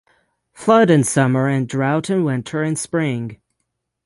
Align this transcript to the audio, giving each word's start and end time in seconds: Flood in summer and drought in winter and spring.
Flood 0.53 0.89
in 0.89 1.03
summer 1.03 1.47
and 1.47 1.67
drought 1.69 2.09
in 2.09 2.23
winter 2.23 2.63
and 2.63 2.75
spring. 2.75 3.37